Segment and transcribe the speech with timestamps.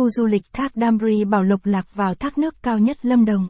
[0.00, 3.48] khu du lịch Thác Damri Bảo Lộc lạc vào thác nước cao nhất Lâm Đồng.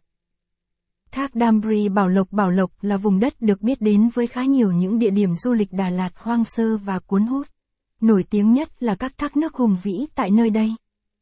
[1.11, 4.72] Thác Damri Bảo Lộc Bảo Lộc là vùng đất được biết đến với khá nhiều
[4.72, 7.48] những địa điểm du lịch Đà Lạt hoang sơ và cuốn hút.
[8.00, 10.74] Nổi tiếng nhất là các thác nước hùng vĩ tại nơi đây.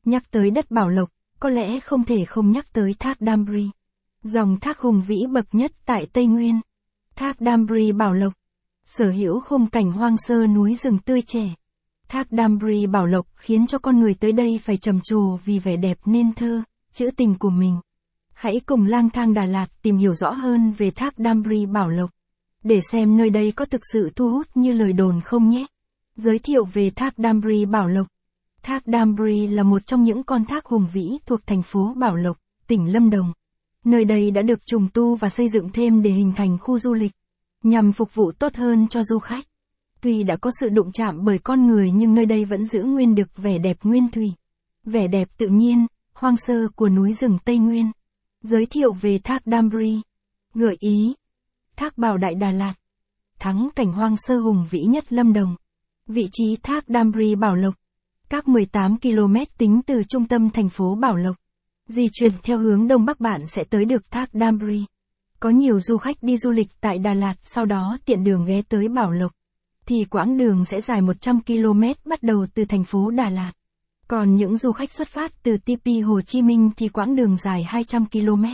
[0.05, 1.09] Nhắc tới đất Bảo Lộc,
[1.41, 3.71] có lẽ không thể không nhắc tới thác Damri.
[4.23, 6.61] Dòng thác hùng vĩ bậc nhất tại Tây Nguyên.
[7.17, 8.33] Thác Damri Bảo Lộc.
[8.85, 11.55] Sở hữu khung cảnh hoang sơ núi rừng tươi trẻ.
[12.09, 15.77] Thác Dambri Bảo Lộc khiến cho con người tới đây phải trầm trồ vì vẻ
[15.77, 16.63] đẹp nên thơ,
[16.93, 17.81] chữ tình của mình.
[18.33, 22.11] Hãy cùng lang thang Đà Lạt tìm hiểu rõ hơn về thác Dambri Bảo Lộc.
[22.65, 25.67] Để xem nơi đây có thực sự thu hút như lời đồn không nhé.
[26.17, 28.07] Giới thiệu về thác Dambri Bảo Lộc.
[28.63, 32.39] Thác Dambri là một trong những con thác hùng vĩ thuộc thành phố Bảo Lộc,
[32.67, 33.33] tỉnh Lâm Đồng.
[33.85, 36.95] Nơi đây đã được trùng tu và xây dựng thêm để hình thành khu du
[36.95, 37.13] lịch,
[37.63, 39.45] nhằm phục vụ tốt hơn cho du khách.
[40.01, 43.15] Tuy đã có sự đụng chạm bởi con người nhưng nơi đây vẫn giữ nguyên
[43.15, 44.33] được vẻ đẹp nguyên thủy,
[44.85, 47.91] vẻ đẹp tự nhiên, hoang sơ của núi rừng Tây Nguyên.
[48.43, 50.01] Giới thiệu về thác Damri.
[50.55, 51.15] Gợi ý.
[51.77, 52.75] Thác Bảo Đại Đà Lạt.
[53.39, 55.57] Thắng cảnh hoang sơ hùng vĩ nhất Lâm Đồng.
[56.07, 57.75] Vị trí thác Damri Bảo Lộc.
[58.29, 61.37] Các 18 km tính từ trung tâm thành phố Bảo Lộc.
[61.87, 64.85] Di chuyển theo hướng đông bắc bạn sẽ tới được thác Damri.
[65.41, 68.63] Có nhiều du khách đi du lịch tại Đà Lạt sau đó tiện đường ghé
[68.69, 69.33] tới Bảo Lộc.
[69.89, 73.53] Thì quãng đường sẽ dài 100 km bắt đầu từ thành phố Đà Lạt.
[74.09, 77.63] Còn những du khách xuất phát từ TP Hồ Chí Minh thì quãng đường dài
[77.63, 78.45] 200 km.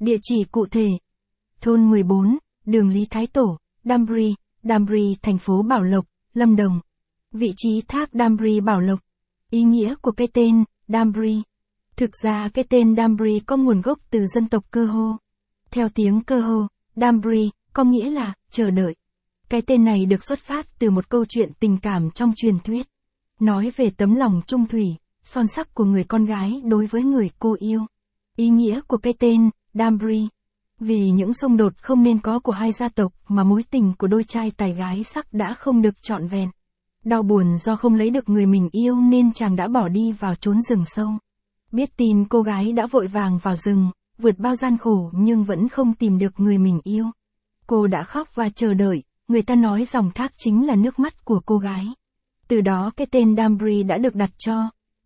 [0.00, 0.88] Địa chỉ cụ thể.
[1.60, 6.80] Thôn 14, đường Lý Thái Tổ, Damri, Damri, thành phố Bảo Lộc, Lâm Đồng.
[7.32, 9.00] Vị trí thác Damri Bảo Lộc.
[9.50, 11.42] Ý nghĩa của cái tên, Damri.
[11.96, 15.16] Thực ra cái tên Damri có nguồn gốc từ dân tộc Cơ Hô.
[15.70, 18.94] Theo tiếng Cơ Hô, Damri có nghĩa là, chờ đợi.
[19.50, 22.86] Cái tên này được xuất phát từ một câu chuyện tình cảm trong truyền thuyết.
[23.40, 24.86] Nói về tấm lòng trung thủy,
[25.24, 27.86] son sắc của người con gái đối với người cô yêu.
[28.36, 30.28] Ý nghĩa của cái tên, Dambri.
[30.80, 34.06] Vì những xung đột không nên có của hai gia tộc mà mối tình của
[34.06, 36.50] đôi trai tài gái sắc đã không được trọn vẹn.
[37.04, 40.34] Đau buồn do không lấy được người mình yêu nên chàng đã bỏ đi vào
[40.34, 41.10] trốn rừng sâu.
[41.72, 45.68] Biết tin cô gái đã vội vàng vào rừng, vượt bao gian khổ nhưng vẫn
[45.68, 47.06] không tìm được người mình yêu.
[47.66, 51.24] Cô đã khóc và chờ đợi, người ta nói dòng thác chính là nước mắt
[51.24, 51.86] của cô gái.
[52.48, 54.70] Từ đó cái tên Dambri đã được đặt cho,